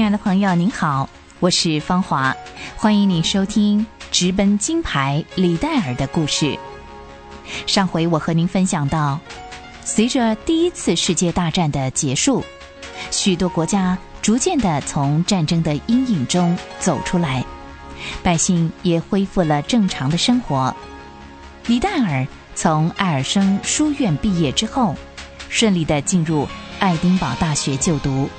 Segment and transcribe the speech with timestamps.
[0.00, 1.10] 亲爱的朋友，您好，
[1.40, 2.34] 我是芳华，
[2.74, 3.80] 欢迎你收听
[4.10, 6.46] 《直奔金牌李戴尔的故事》。
[7.66, 9.20] 上回我和您分享到，
[9.84, 12.42] 随着第一次世界大战的结束，
[13.10, 17.44] 许多国家逐渐的从战争的阴影中走出来，
[18.22, 20.74] 百姓也恢复了正常的生活。
[21.66, 24.96] 李戴尔从艾尔生书院毕业之后，
[25.50, 28.30] 顺利的进入爱丁堡大学就读。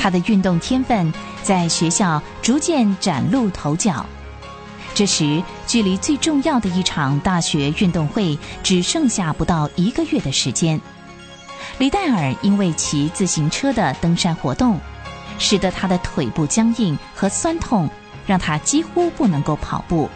[0.00, 4.06] 他的运动天分在学校逐渐崭露头角。
[4.94, 10.80] 这时，距离最重要的一场大学运动会只剩下不到一个月的时间。
[11.76, 14.80] 李戴尔因为骑自行车的登山活动，
[15.38, 17.88] 使得他的腿部僵硬和酸痛，
[18.26, 20.08] 让他几乎不能够跑步。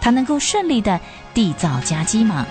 [0.00, 1.00] 他能够顺利的
[1.32, 2.44] 缔造佳绩吗？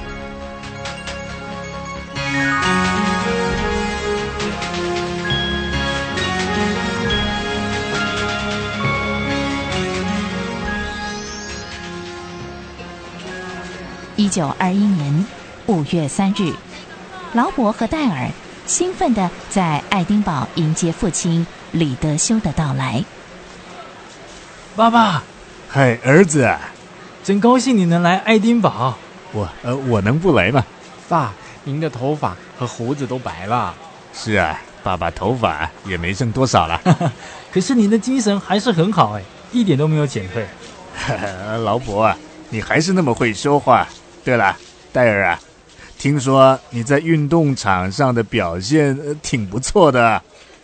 [14.35, 15.25] 九二一年
[15.67, 16.53] 五月三日，
[17.31, 18.29] 劳勃和戴尔
[18.67, 23.01] 兴奋地在爱丁堡迎接父亲李德修的到来。
[24.75, 25.23] 爸爸，
[25.69, 26.53] 嗨，儿子，
[27.23, 28.97] 真高兴你能来爱丁堡。
[29.31, 30.65] 我呃，我能不来吗？
[31.07, 33.73] 爸，您的头发和胡子都白了。
[34.13, 36.81] 是啊，爸爸头发也没剩多少了。
[37.53, 40.45] 可是您的精神还是很好哎，一点都没有减退。
[41.63, 42.17] 劳勃啊，
[42.49, 43.87] 你还是那么会说话。
[44.25, 44.57] 对了，
[44.91, 45.39] 戴尔啊，
[45.99, 50.19] 听说你在运动场上的表现挺不错的。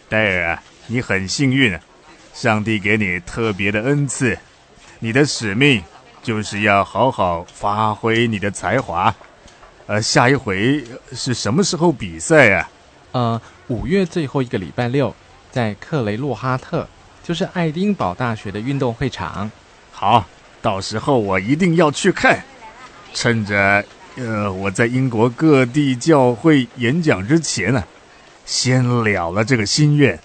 [0.09, 1.77] 戴尔啊，你很幸运，
[2.33, 4.35] 上帝给你特别的恩赐，
[4.97, 5.83] 你的使命
[6.23, 9.13] 就是要好好发挥你的才华。
[9.85, 10.83] 呃，下一回
[11.13, 12.69] 是什么时候比赛啊？
[13.11, 15.13] 呃，五月最后一个礼拜六，
[15.51, 16.87] 在克雷洛哈特，
[17.23, 19.51] 就是爱丁堡大学的运动会场。
[19.91, 20.25] 好，
[20.63, 22.43] 到时候我一定要去看。
[23.13, 23.83] 趁着，
[24.15, 27.83] 呃，我在英国各地教会演讲之前呢，
[28.45, 30.19] 先了了这个心愿。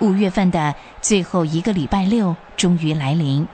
[0.00, 3.46] 五月份的最后一个礼拜六终于来临，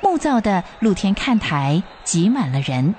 [0.00, 2.94] 木造的露天看台挤满了人。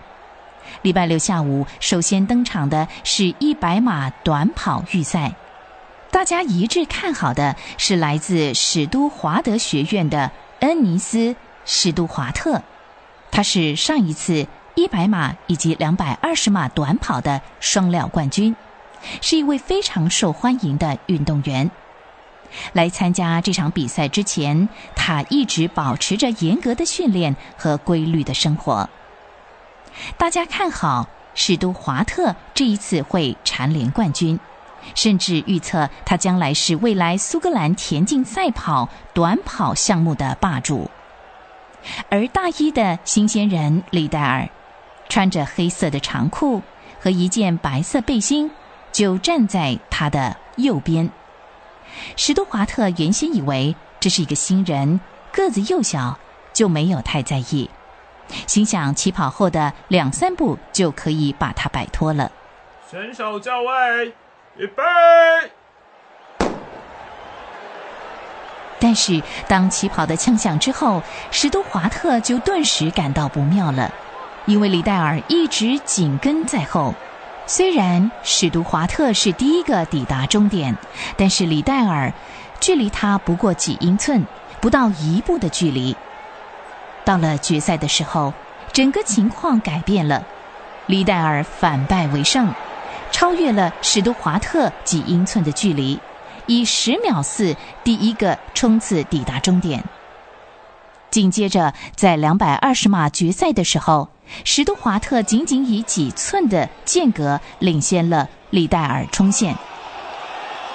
[0.82, 5.34] 礼拜六下午，首先登场的是一百码短跑预赛。
[6.12, 10.30] 大家一致看好的是来自史都华德学院的
[10.60, 11.18] 恩尼斯·
[11.66, 12.62] 史都华特，
[13.32, 14.46] 他是上一次
[14.76, 18.56] 一百码以及两百二十码短跑的双料冠军，
[19.22, 21.72] 是一位非常受欢迎的运动员。
[22.74, 28.90] 来参加这场比赛之前，他一直保持着严格的训练和规律的生活。
[30.18, 34.38] 大家看好史都华特这一次会蝉联冠军。
[34.96, 40.90] 甚至预测他将来是未来苏格兰田径赛跑短跑项目的霸主。
[42.09, 44.47] 而大一的新鲜人李戴尔，
[45.09, 46.62] 穿着黑色的长裤
[47.00, 48.52] 和一件白色背心，
[48.91, 51.09] 就站在他的右边。
[52.16, 55.00] 史都华特原先以为这是一个新人，
[55.31, 56.18] 个子又小，
[56.53, 57.70] 就没有太在意，
[58.46, 62.31] 心想起跑后的两三步就可以把他摆脱了。
[62.90, 64.14] 选手就位。
[64.62, 64.84] 预备！
[68.80, 71.02] 但是，当起跑的枪响之后，
[71.32, 73.92] 史都华特就顿时感到不妙了，
[74.46, 76.94] 因为李戴尔一直紧跟在后。
[77.48, 80.78] 虽然史都华特是第一个抵达终点，
[81.18, 82.14] 但是李戴尔
[82.60, 84.24] 距离他不过几英寸，
[84.60, 85.96] 不到一步的距离。
[87.04, 88.32] 到了决赛的时候，
[88.72, 90.24] 整个情况改变了，
[90.85, 92.53] 李戴尔反败为胜。
[93.11, 95.99] 超越了史都华特几英寸的距离，
[96.47, 99.84] 以十秒四第一个冲刺抵达终点。
[101.11, 104.08] 紧接着，在两百二十码决赛的时候，
[104.46, 109.55] 史都华特仅仅以几寸的间隔领先了李戴尔冲线。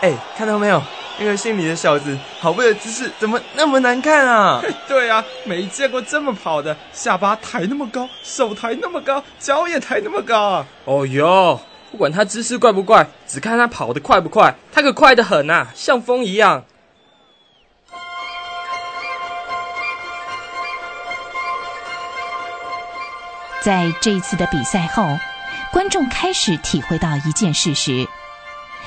[0.03, 0.83] 哎，看到没有？
[1.19, 4.61] 那个姓李的小子跑步的姿势怎么那么难看啊？
[4.87, 10.67] 对啊，没见过这么跑的，下巴抬那么高，手抬那么高，脚也抬那么高啊！
[10.85, 11.59] 哦哟。
[11.91, 14.55] 不管他姿势怪不怪，只看他跑得快不快。
[14.73, 16.65] 他可快得很呐，像风一样。
[23.63, 25.19] 在这一次的比赛后，
[25.73, 28.07] 观众开始体会到一件事实：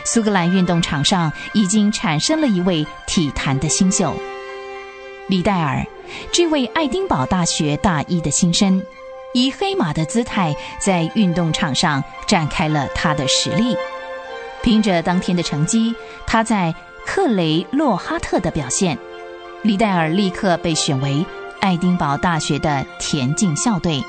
[0.06, 4.16] 苏格兰运动场上已经产生了一位体坛的新秀——
[5.28, 5.86] 李戴尔，
[6.32, 8.82] 这位爱丁堡大学大一的新生。
[9.34, 13.76] 以黑马的姿态在运动场上展开了他的实力。
[14.62, 15.96] 凭着当天的成绩，
[16.28, 16.74] 他在
[17.06, 18.98] 克雷洛哈特的表现，
[19.62, 21.26] 李戴尔立刻被选为
[21.62, 24.04] 爱丁堡大学的田径校队，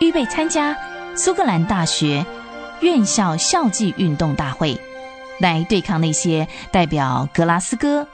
[0.00, 0.76] 预备参加
[1.14, 2.24] 苏格兰大学
[2.80, 4.78] 院校校际运动大会，
[5.40, 8.06] 来对抗那些代表格拉斯哥、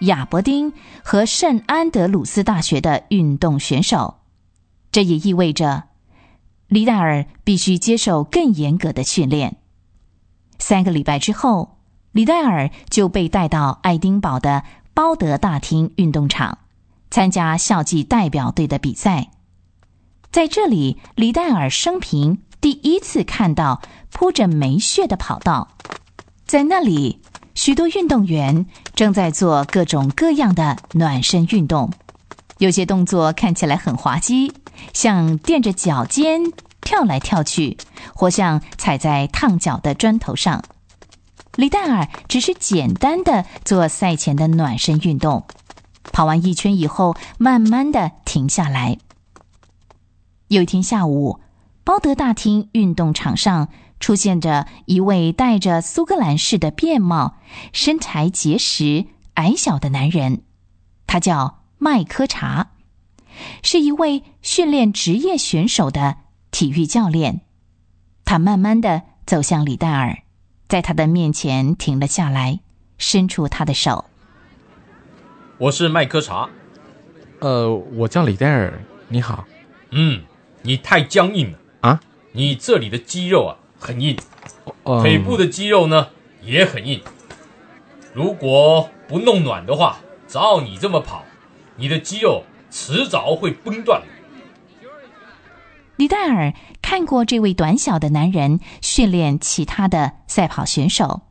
[0.00, 0.72] 亚伯丁
[1.02, 4.14] 和圣安德鲁斯大学的运动选手。
[4.96, 5.82] 这也意味着，
[6.68, 9.58] 李戴尔必须接受更严格的训练。
[10.58, 11.76] 三个礼拜之后，
[12.12, 14.62] 李戴尔就被带到爱丁堡的
[14.94, 16.60] 包德大厅运动场，
[17.10, 19.28] 参加校际代表队的比赛。
[20.30, 23.82] 在这里，李戴尔生平第一次看到
[24.12, 25.76] 铺着煤屑的跑道。
[26.46, 27.20] 在那里，
[27.54, 28.64] 许多运动员
[28.94, 31.90] 正在做各种各样的暖身运动，
[32.58, 34.52] 有些动作看起来很滑稽，
[34.92, 36.52] 像垫着脚尖。
[36.82, 37.78] 跳来跳去，
[38.14, 40.62] 或像踩在烫脚的砖头上。
[41.56, 45.48] 李戴尔只是简单的做赛前的暖身运动，
[46.12, 48.98] 跑完一圈以后，慢慢的停下来。
[50.46, 51.40] 有一天下午，
[51.82, 53.68] 包德大厅运动场上
[53.98, 57.34] 出现着一位戴着苏格兰式的便帽、
[57.72, 60.42] 身材结实、矮小的男人，
[61.08, 62.70] 他叫麦科查，
[63.62, 66.18] 是一位训练职业选手的。
[66.52, 67.42] 体育教练，
[68.24, 70.22] 他慢慢的走向李戴尔，
[70.68, 72.60] 在他的面前停了下来，
[72.96, 74.06] 伸出他的手。
[75.58, 76.48] 我是麦科查，
[77.40, 79.44] 呃，我叫李戴尔，你好。
[79.90, 80.22] 嗯，
[80.62, 82.00] 你太僵硬了啊！
[82.32, 84.16] 你这里的肌肉啊很硬，
[84.84, 86.08] 呃腿部的肌肉呢
[86.42, 87.02] 也很硬。
[88.14, 91.22] 如果不弄暖的话，照你这么跑，
[91.78, 94.02] 你的肌肉迟早会崩断。
[95.96, 96.52] 李戴尔
[96.82, 101.22] 看过这位短小的男人训练其他的赛跑选手，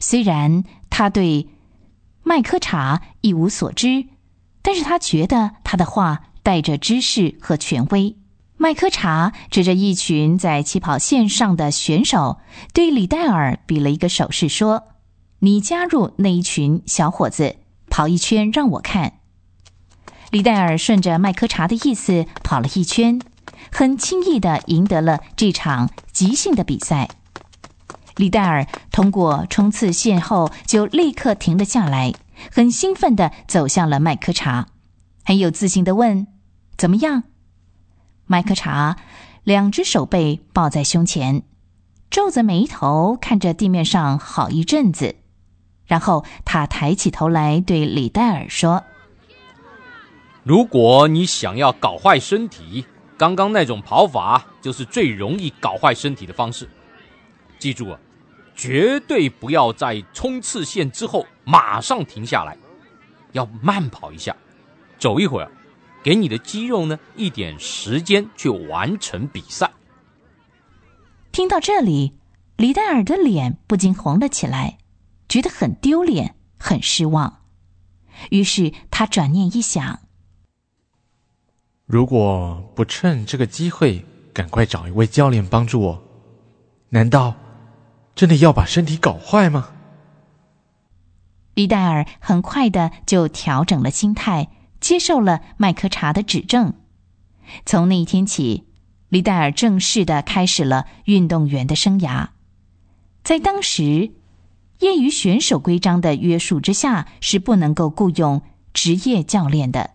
[0.00, 1.48] 虽然他对
[2.24, 4.06] 麦科查一无所知，
[4.60, 8.16] 但是他觉得他的话带着知识和权威。
[8.56, 12.38] 麦科查指着一群在起跑线上的选手，
[12.72, 14.84] 对李戴尔比了一个手势，说
[15.40, 17.56] ：“你加入那一群小伙子，
[17.88, 19.14] 跑一圈让我看。”
[20.32, 23.20] 李戴尔顺着麦科查的意思跑了一圈。
[23.70, 27.08] 很轻易的赢得了这场即兴的比赛。
[28.16, 32.12] 李戴尔通过冲刺线后，就立刻停了下来，
[32.50, 34.68] 很兴奋的走向了麦克查，
[35.24, 36.26] 很有自信的问
[36.76, 37.24] ：“怎么样？”
[38.26, 38.96] 麦克查
[39.44, 41.42] 两只手背抱在胸前，
[42.10, 45.16] 皱着眉头看着地面上好一阵子，
[45.86, 48.84] 然后他抬起头来对李戴尔说
[50.42, 52.84] ：“如果你想要搞坏身体。”
[53.18, 56.68] 刚刚那种跑法就是最容易搞坏身体的方式。
[57.56, 58.00] 记住啊，
[58.56, 62.56] 绝对不要在冲刺线之后马上停下来，
[63.30, 64.34] 要慢跑一下，
[64.98, 65.52] 走一会儿，
[66.02, 69.70] 给你的肌肉呢一点时间去完成比赛。
[71.30, 72.14] 听到这里，
[72.56, 74.78] 李戴尔的脸不禁红了起来，
[75.28, 77.42] 觉得很丢脸，很失望。
[78.30, 80.00] 于是他转念一想。
[81.86, 86.02] 如果不趁这个机会赶快找一位教练帮助我，
[86.90, 87.34] 难道
[88.14, 89.68] 真的要把身体搞坏吗？
[91.54, 94.48] 李戴尔很快的就调整了心态，
[94.80, 96.72] 接受了麦克查的指正。
[97.66, 98.64] 从那一天起，
[99.10, 102.28] 李戴尔正式的开始了运动员的生涯。
[103.22, 104.12] 在当时
[104.78, 108.40] 业余选手规章的约束之下，是不能够雇佣
[108.72, 109.90] 职业教练的。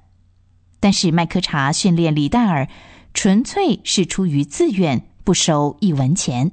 [0.80, 2.68] 但是麦克查训练李戴尔，
[3.14, 6.52] 纯粹是出于自愿，不收一文钱。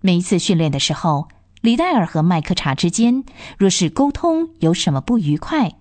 [0.00, 1.28] 每一次训练的时候，
[1.60, 3.24] 李戴尔和麦克查之间
[3.58, 5.72] 若是沟通有什么不愉快，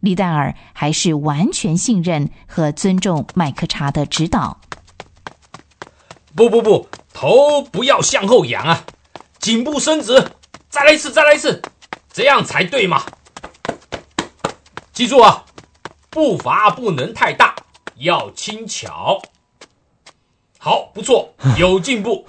[0.00, 4.60] 李戴尔还是完全信任和尊重麦克查的指导。
[6.34, 8.86] 不不不，头不要向后仰啊，
[9.38, 10.30] 颈部伸直，
[10.70, 11.60] 再来一次，再来一次，
[12.10, 13.02] 这样才对嘛。
[14.94, 15.44] 记住啊。
[16.10, 17.54] 步伐不能太大，
[17.96, 19.22] 要轻巧。
[20.58, 22.26] 好，不错，有进步。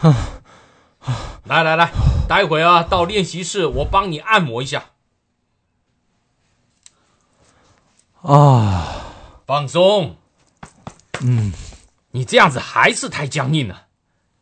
[1.46, 1.92] 来来来，
[2.28, 4.92] 待会啊，到练习室我帮你按摩一下。
[8.22, 9.06] 啊，
[9.48, 10.18] 放松。
[11.22, 11.54] 嗯，
[12.12, 13.88] 你这样子还是太僵硬了，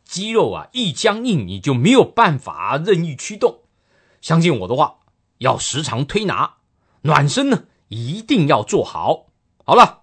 [0.04, 3.60] 肌肉啊一僵硬，你就没有办法任意驱动。
[4.20, 4.96] 相信我的话，
[5.38, 6.56] 要时常推拿，
[7.02, 9.27] 暖身呢一定要做好。
[9.68, 9.98] 好了。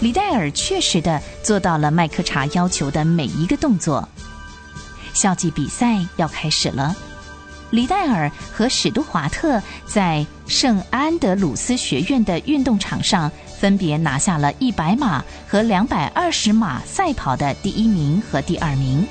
[0.00, 4.06] 李戴尔确实的做到了麦克查要求的每一个动作。
[5.14, 6.94] 校际比赛要开始了，
[7.70, 19.08] 李戴尔和史都华特在圣安德鲁斯学院的运动场上分别拿下了一百码和两百二十码赛跑的第一名和第二名。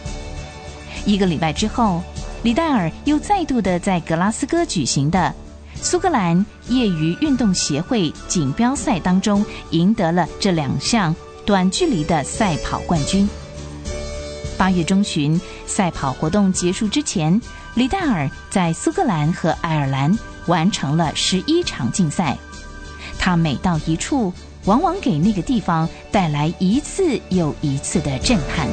[1.07, 2.03] 一个礼拜之后，
[2.43, 5.33] 李戴尔又再度的在格拉斯哥举行的
[5.75, 13.29] 苏格兰业余运动协会锦标赛当中赢得了这两项短距离的赛跑冠军。
[14.57, 17.39] 八月中旬，赛跑活动结束之前，
[17.75, 20.17] 李戴尔在苏格兰和爱尔兰
[20.47, 22.37] 完成了十一场竞赛。
[23.19, 24.33] 他每到一处，
[24.65, 28.67] 往往给那个地方带来一次又一次的震撼。